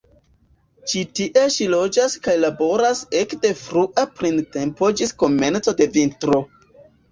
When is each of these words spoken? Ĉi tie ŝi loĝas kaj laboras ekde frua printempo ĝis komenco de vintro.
Ĉi 0.93 1.01
tie 1.19 1.43
ŝi 1.55 1.67
loĝas 1.73 2.15
kaj 2.29 2.35
laboras 2.45 3.03
ekde 3.21 3.53
frua 3.61 4.07
printempo 4.23 4.93
ĝis 5.03 5.15
komenco 5.27 5.79
de 5.85 5.91
vintro. 6.01 6.45